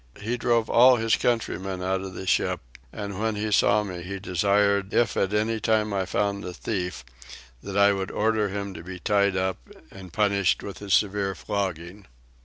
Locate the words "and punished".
9.91-10.63